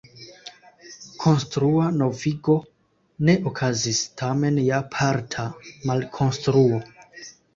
[1.23, 2.55] Konstrua novigo
[3.29, 5.47] ne okazis, tamen ja parta
[5.91, 6.81] malkonstruo.